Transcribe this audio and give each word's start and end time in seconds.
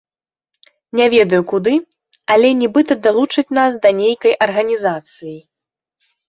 Не 0.99 1.05
ведаю 1.15 1.41
куды, 1.51 1.73
але 2.35 2.47
нібыта 2.61 2.97
далучаць 3.09 3.45
нас 3.59 3.77
да 3.85 3.93
нейкай 4.01 4.33
арганізацыі. 4.49 5.37